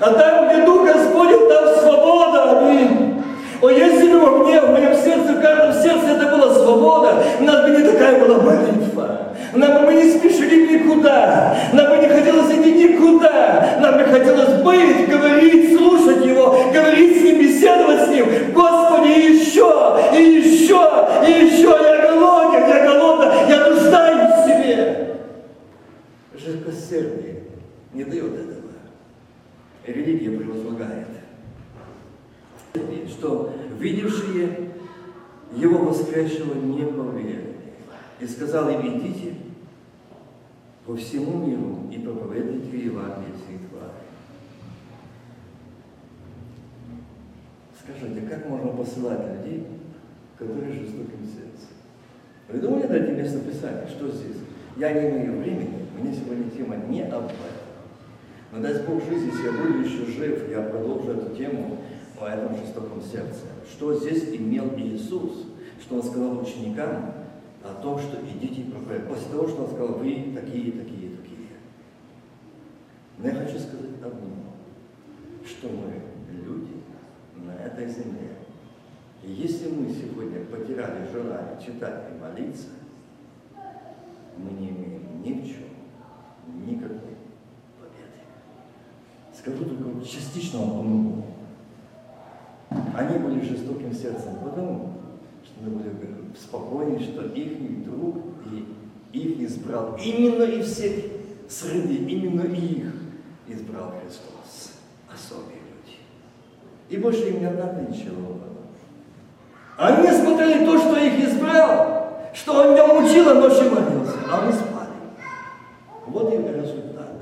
[0.00, 2.58] А там, где Дух Господень, там свобода.
[2.60, 3.22] Аминь.
[3.60, 5.07] О, если бы во мне, в моем сердце,
[5.38, 9.34] в каждом сердце это была свобода, у нас бы не такая была молитва.
[9.54, 11.56] Нам бы не спешили никуда.
[11.72, 13.78] Нам бы не хотелось идти никуда.
[13.80, 18.26] Нам бы хотелось быть, говорить, слушать Его, говорить с Ним, беседовать с Ним.
[18.52, 20.82] Господи, еще, и еще,
[21.26, 21.68] и еще.
[21.68, 25.16] Я голоден, я голодна, я нуждаюсь в себе.
[26.34, 27.44] Жесткосердие
[27.94, 28.72] не дает этого.
[29.86, 31.08] Религия превозлагает
[33.18, 34.70] что видевшие
[35.54, 37.56] Его воскресшего не поверили.
[38.20, 39.34] И сказал им, идите
[40.84, 43.92] по всему миру и проповедуйте Евангелие всей твари.
[47.80, 49.66] Скажите, как можно посылать людей,
[50.36, 51.76] которые жестоким сердцем?
[52.48, 53.86] Вы думали над этим местописание?
[53.86, 54.36] Что здесь?
[54.76, 57.36] Я не имею времени, меня сегодня тема не об этом.
[58.52, 61.78] Но дай Бог жизни, если я буду еще жив, я продолжу эту тему
[62.20, 63.46] о этом жестоком сердце.
[63.70, 65.46] Что здесь имел Иисус?
[65.80, 67.14] Что Он сказал ученикам
[67.62, 69.08] о том, что идите и проповедуйте.
[69.08, 71.48] После того, что Он сказал, вы такие, такие, такие.
[73.18, 74.30] Но я хочу сказать одно,
[75.44, 76.02] что мы
[76.32, 76.82] люди
[77.36, 78.38] на этой земле.
[79.22, 82.68] И если мы сегодня потеряли желание читать и молиться,
[84.36, 85.68] мы не имеем ни в чем
[86.64, 87.16] никакой
[87.78, 88.20] победы.
[89.36, 91.24] Скажу только частично вам помогу.
[92.98, 94.94] Они были жестоким сердцем, потому
[95.44, 95.92] что мы были
[96.36, 98.16] спокойны, что их друг
[99.12, 99.96] и их избрал.
[100.04, 101.04] Именно и всех
[101.48, 102.92] среди, именно их
[103.46, 104.72] избрал Христос.
[105.14, 105.98] Особые люди.
[106.88, 108.38] И больше им не надо ничего.
[109.76, 114.52] Они смотрели то, что их избрал, что он меня учил, а ночью молился, а мы
[114.52, 114.88] спали.
[116.08, 117.14] Вот и результат.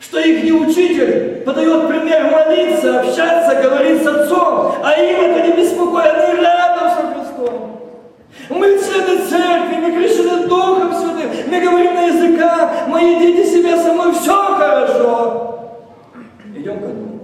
[0.00, 1.81] Что их не учитель подает
[2.62, 7.80] молиться, общаться, говорить с отцом, а им это не беспокоит, они рядом со Христом.
[8.50, 13.92] Мы члены церкви, мы крещены Духом Святым, мы говорим на языках, мои дети себя со
[13.92, 15.80] мной, все хорошо.
[16.54, 17.20] Идем к одному.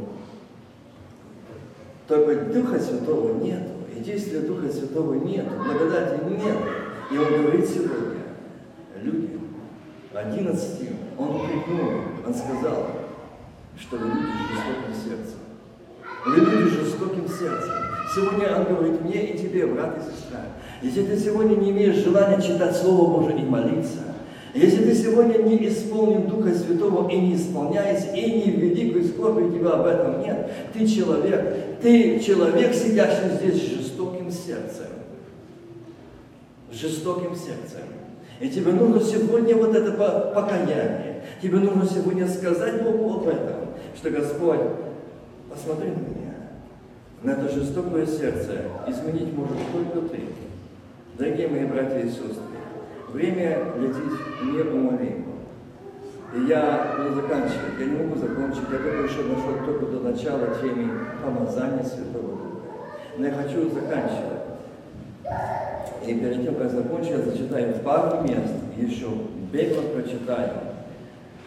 [2.07, 3.71] Только Духа Святого нету.
[3.95, 6.57] И действия Духа Святого нет, благодати нет.
[7.11, 8.19] И он говорит сегодня
[9.03, 9.41] людям,
[10.15, 11.91] 11 он упрекнул,
[12.27, 12.87] он сказал,
[13.81, 15.39] что вы люди жестоким сердцем.
[16.27, 17.75] Вы люди жестоким сердцем.
[18.15, 20.41] Сегодня он говорит мне и тебе, брат и сестра,
[20.83, 23.99] если ты сегодня не имеешь желания читать Слово Божие и молиться,
[24.55, 29.53] если ты сегодня не исполнен Духа Святого и не исполняешь, и не великую скорбь у
[29.53, 34.87] тебя об этом нет, ты человек, ты человек, сидящий здесь с жестоким сердцем.
[36.73, 37.83] С жестоким сердцем.
[38.41, 39.93] И тебе нужно сегодня вот это
[40.35, 41.25] покаяние.
[41.43, 43.58] Тебе нужно сегодня сказать Богу об этом,
[43.99, 44.61] что Господь,
[45.51, 46.35] посмотри на меня.
[47.25, 50.21] На это жестокое сердце изменить может только Ты.
[51.19, 52.45] Дорогие мои братья и сестры,
[53.09, 55.25] Время летит неумолимо.
[56.37, 57.81] И я буду заканчивать.
[57.81, 58.71] Я не могу закончить.
[58.71, 60.91] Я только еще нашел только до начала темы
[61.25, 62.69] помазания Святого Духа.
[63.17, 64.45] Но я хочу заканчивать.
[66.07, 69.09] И перед тем, как я закончу, я зачитаю пару мест, еще
[69.51, 70.53] бегло прочитаю,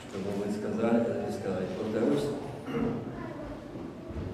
[0.10, 1.68] чтобы вы сказали, сказать.
[1.80, 2.26] Повторюсь.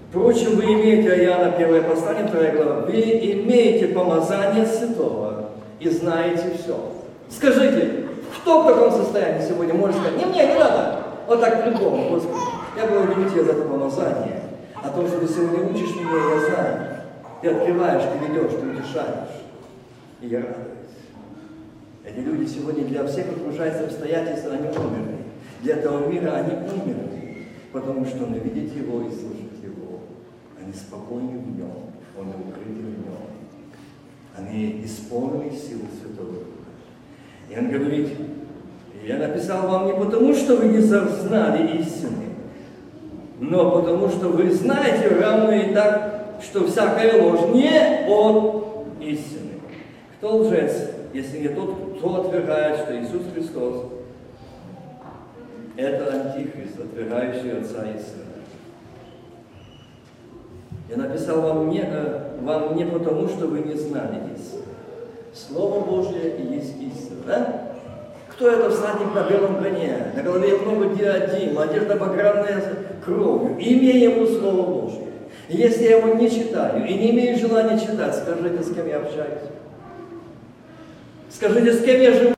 [0.10, 6.78] Впрочем, вы имеете, Иоанна 1 послание, 2 глава, вы имеете помазание Святого и знаете все.
[7.30, 12.10] Скажите, кто в таком состоянии сегодня может сказать, не мне, не надо, вот так по-любому,
[12.10, 12.40] Господи.
[12.78, 14.42] Я благодарю Тебя за это помазание,
[14.76, 16.80] о том, что Ты сегодня учишь меня, я знаю.
[17.42, 19.44] Ты открываешь, Ты ведешь, Ты утешаешь.
[20.22, 20.78] И я радуюсь.
[22.06, 25.18] Эти люди сегодня для всех окружающих обстоятельств, они умерли.
[25.62, 27.27] Для этого мира они умерли,
[27.80, 30.00] потому что он видит Его и слышит Его.
[30.60, 33.18] Они спокойны в Нем, он укрыты в Нем.
[34.38, 36.48] Они исполнены силы Святого Духа.
[37.50, 38.10] И он говорит,
[39.04, 42.26] я написал вам не потому, что вы не знали истины,
[43.40, 49.54] но потому, что вы знаете равно и так, что всякая ложь не от истины.
[50.18, 53.86] Кто лжец, если не тот, кто отвергает, что Иисус Христос–
[55.78, 58.28] это антихрист, отвергающий Отца и Сына.
[60.90, 64.64] Я написал вам не, э, вам не потому, что вы не знали истины,
[65.34, 67.22] Слово Божье и есть истина.
[67.28, 67.64] Да?
[68.30, 70.14] Кто это всадник на белом коне?
[70.16, 72.64] На голове много диадим, одежда багряная
[73.04, 73.58] кровью.
[73.58, 75.08] Имя ему Слово Божье.
[75.50, 79.42] Если я его не читаю и не имею желания читать, скажите, с кем я общаюсь.
[81.30, 82.37] Скажите, с кем я живу.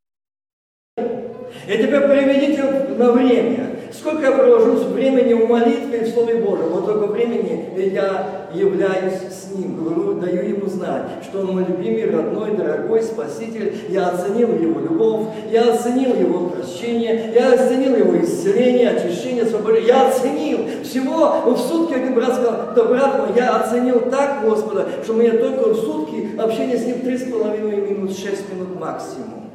[1.70, 2.63] И теперь приведите
[2.97, 3.76] на время.
[3.93, 9.20] Сколько я провожу времени в молитве и в Слове Божьем, вот только времени я являюсь
[9.30, 13.76] с Ним, говорю, даю Ему знать, что Он мой любимый, родной, дорогой Спаситель.
[13.89, 19.89] Я оценил Его любовь, я оценил Его прощение, я оценил Его исцеление, очищение, освобождение.
[19.89, 24.88] Я оценил всего в сутки, один брат сказал, да брат мой, я оценил так Господа,
[25.03, 29.48] что мне только в сутки общение с Ним три с половиной минут, шесть минут максимум.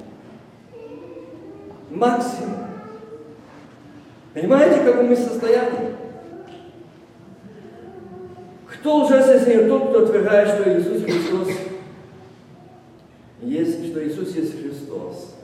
[1.90, 2.66] Максимум.
[4.32, 5.94] Понимаете, в каком мы состоянии?
[8.66, 11.48] Кто лжец, если тот, кто отвергает, что Иисус Христос
[13.94, 15.36] что Иисус есть Христос.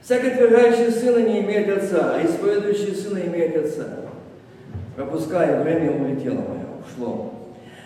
[0.00, 3.86] Всякий отвергающий Сына не имеет Отца, а исповедующий Сына имеет Отца.
[4.94, 7.34] Пропуская, время улетело мое, ушло.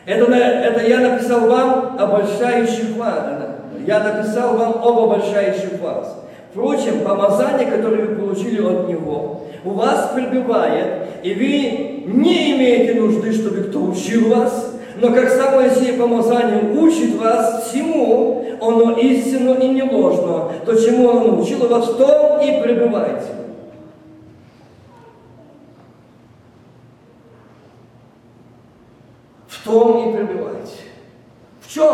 [0.05, 3.39] Это, это я написал вам, обольщающих вас.
[3.87, 6.25] Я написал вам об обольщающих вас.
[6.53, 13.33] Впрочем, помазание, которое вы получили от Него, у вас пребывает, и вы не имеете нужды,
[13.33, 19.69] чтобы кто учил вас, но как самое сие помазание учит вас всему, оно истинно и
[19.69, 23.29] не ложно, то, чему оно научило вас, в том и пребывайте.
[29.49, 30.73] В том и пребывайте.
[31.63, 31.93] В чем?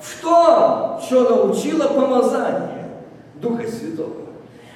[0.00, 2.71] В том, что научило помазание
[3.42, 4.22] Духа Святого.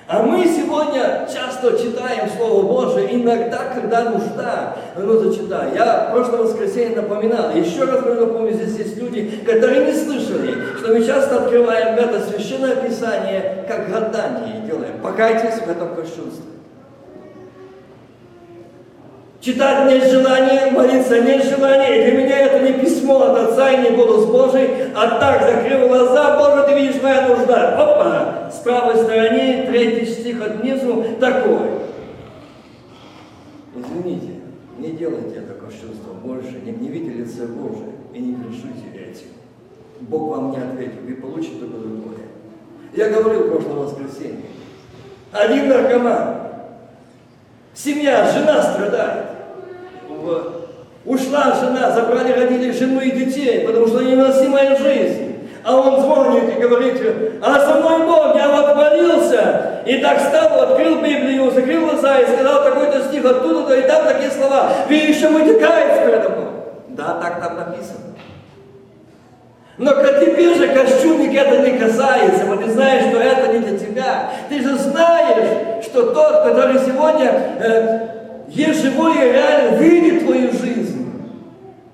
[0.09, 5.75] А мы сегодня часто читаем Слово Божие, иногда, когда нужда, ну зачитаю.
[5.75, 10.93] Я в прошлое воскресенье напоминал, еще раз напомню, здесь есть люди, которые не слышали, что
[10.93, 15.01] мы часто открываем это Священное Писание, как гадание делаем.
[15.03, 16.56] Покайтесь в этом кощунстве.
[19.47, 22.01] Читать нет желания, молиться нет желания.
[22.01, 25.87] И для меня это не письмо от Отца и не голос Божий, а так закрыл
[25.87, 27.77] глаза, Боже, ты видишь моя нужда.
[27.81, 28.51] Опа!
[28.51, 31.61] С правой стороны, третий стих от низу, такой.
[33.77, 34.41] Извините,
[34.79, 39.29] не делайте это кощунство больше, не гневите лице Божие и не грешите этим.
[40.01, 42.27] Бог вам не ответит, вы получите только другое.
[42.97, 44.47] Я говорил в прошлом воскресенье.
[45.31, 46.35] Один наркоман,
[47.75, 49.36] семья, жена страдает
[51.07, 55.27] ушла жена, забрали родители жену и детей, потому что невыносимая жизнь.
[55.65, 57.01] А он звонит и говорит,
[57.43, 62.27] а со мной Бог, я вот молился, и так встал, открыл Библию, закрыл глаза и
[62.27, 64.71] сказал такой-то стих оттуда-то, и там такие слова.
[64.89, 66.51] Вы еще будете каяться передо мной.
[66.91, 68.07] Да, так там написано.
[69.79, 74.31] Но теперь же кощунник это не касается, вот ты знаешь, что это не для тебя.
[74.49, 78.16] Ты же знаешь, что тот, который сегодня э,
[78.49, 81.13] живой и реально, видит твою жизнь.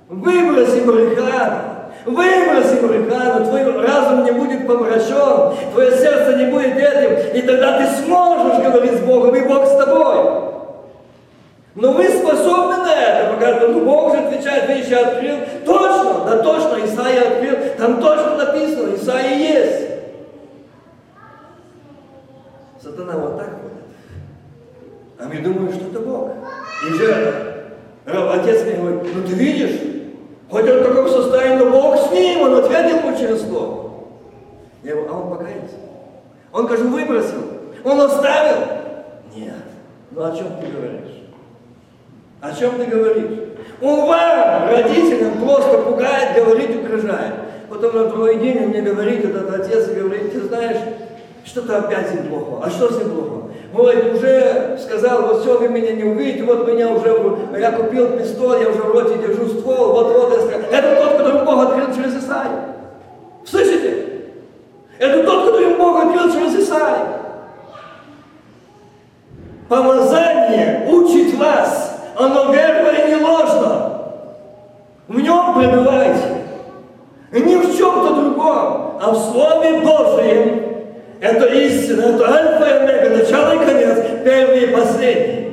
[0.09, 1.57] Выброси баррикаду.
[2.05, 7.87] Выброси баррикаду, твой разум не будет помрачен, твое сердце не будет этим, и тогда ты
[8.05, 10.43] сможешь говорить с Богом, и Бог с тобой.
[11.75, 15.37] Но вы способны на это, пока ну, Бог же отвечает, вы еще открыл.
[15.65, 19.93] Точно, да точно, Исаия открыл, там точно написано, Исаия есть.
[22.83, 23.92] Сатана вот так ходит.
[25.23, 26.31] А мы думаем, что это Бог.
[26.89, 27.75] И же
[28.07, 29.79] отец мне говорит, ну ты видишь,
[30.51, 33.91] хоть он в таком состоянии, но Бог с ним, он ответил ему через слово.
[34.83, 35.77] Я говорю, а он покаялся?
[36.53, 37.41] Он, кажу, выбросил.
[37.85, 38.67] Он оставил?
[39.35, 39.55] Нет.
[40.11, 41.23] Ну о чем ты говоришь?
[42.41, 43.39] О чем ты говоришь?
[43.81, 47.35] Он вам, родителям, просто пугает, говорит, угрожает.
[47.71, 50.79] Потом на другой день он мне говорит, этот отец, говорит, ты знаешь,
[51.45, 52.65] что-то опять им плохо.
[52.65, 53.52] А что с ним плохо?
[53.73, 57.17] Вот уже сказал, вот все, вы меня не увидите, вот меня уже,
[57.59, 60.71] я купил пистолет, я уже в роте держу ствол, вот-вот я сказал.
[60.71, 62.59] Это тот, который Бог открыл через Исаию.
[63.47, 64.07] Слышите?
[64.99, 67.07] Это тот, который Бог открыл через Исаию.
[69.71, 74.03] Помазание учит вас, оно верно и не ложно.
[75.09, 76.43] В нем пребывайте.
[77.33, 80.52] Не в чем-то другом, а в Слове Божьем,
[81.23, 85.52] это истина, это альфа и омега, начало и конец, первый и последний.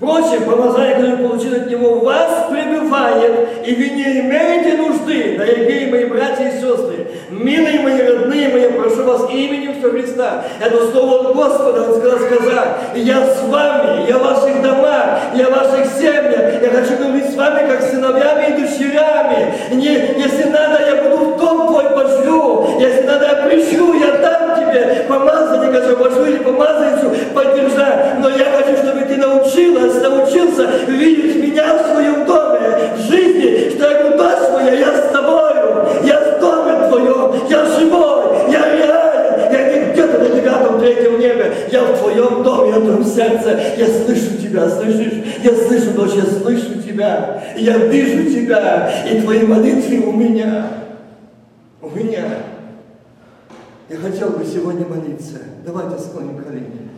[0.00, 6.06] Впрочем, помазание, которое получил от Него, вас пребывает, и вы не имеете нужды, дорогие мои
[6.06, 10.44] братья и сестры, милые мои родные мои, прошу вас именем Иисуса Христа.
[10.58, 15.50] Это слово от Господа, Он сказал сказать, я с вами, я в ваших домах, я
[15.50, 19.54] в ваших семьях, я хочу говорить с вами, как сыновьями и дочерями.
[19.72, 24.56] Не, если надо, я буду в дом твой пошлю, если надо, я прищу, я дам
[24.56, 31.36] тебе помазанника, что пошлю или помазанницу поддержать, но я хочу, чтобы ты научилась, научился видеть
[31.42, 34.40] меня в своем доме, в жизни, что я говорю, дочь
[34.74, 40.28] я с тобою, я в доме твоем, я живой, я реален, я не где-то на
[40.28, 45.20] девятом, третьем небе, я в твоем доме, я в твоем сердце, я слышу тебя, слышишь?
[45.42, 50.66] Я слышу, дочь, я слышу тебя, я вижу тебя, и твои молитвы у меня,
[51.80, 52.24] у меня.
[53.88, 55.38] Я хотел бы сегодня молиться.
[55.64, 56.89] Давайте склоним колени.